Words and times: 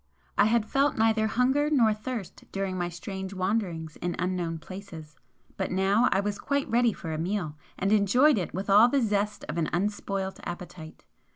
I 0.35 0.45
had 0.45 0.65
felt 0.65 0.97
neither 0.97 1.27
hunger 1.27 1.69
nor 1.69 1.93
thirst 1.93 2.45
during 2.51 2.75
my 2.75 2.89
strange 2.89 3.35
wanderings 3.35 3.97
in 3.97 4.15
unknown 4.17 4.57
places, 4.57 5.15
but 5.57 5.69
now 5.69 6.09
I 6.11 6.21
was 6.21 6.39
quite 6.39 6.67
ready 6.67 6.91
for 6.91 7.13
a 7.13 7.19
meal, 7.19 7.55
and 7.77 7.93
enjoyed 7.93 8.39
it 8.39 8.51
with 8.51 8.67
all 8.67 8.89
the 8.89 9.03
zest 9.03 9.45
of 9.47 9.59
an 9.59 9.69
unspoilt 9.71 10.39
appetite. 10.43 11.05